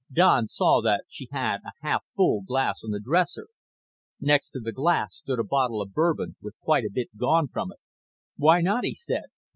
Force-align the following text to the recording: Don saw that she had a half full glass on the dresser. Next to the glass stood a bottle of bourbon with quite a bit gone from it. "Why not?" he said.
Don 0.11 0.47
saw 0.47 0.81
that 0.81 1.05
she 1.09 1.27
had 1.31 1.59
a 1.63 1.73
half 1.83 2.03
full 2.15 2.41
glass 2.41 2.81
on 2.83 2.89
the 2.89 2.99
dresser. 2.99 3.49
Next 4.19 4.49
to 4.49 4.59
the 4.59 4.71
glass 4.71 5.17
stood 5.17 5.37
a 5.37 5.43
bottle 5.43 5.79
of 5.79 5.93
bourbon 5.93 6.37
with 6.41 6.59
quite 6.59 6.85
a 6.85 6.89
bit 6.91 7.15
gone 7.17 7.47
from 7.49 7.71
it. 7.71 7.77
"Why 8.35 8.61
not?" 8.61 8.83
he 8.83 8.95
said. 8.95 9.25